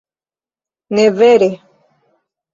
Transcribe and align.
Ne 0.95 1.05
vere... 1.19 1.51